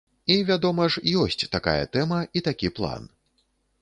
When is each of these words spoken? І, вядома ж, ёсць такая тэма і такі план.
І, 0.35 0.37
вядома 0.47 0.87
ж, 0.95 1.03
ёсць 1.23 1.47
такая 1.57 1.77
тэма 1.97 2.19
і 2.39 2.43
такі 2.49 2.73
план. 2.81 3.07